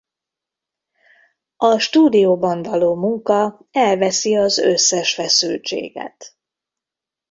[1.57, 6.35] A stúdióban való munka elveszi az összes feszültséget.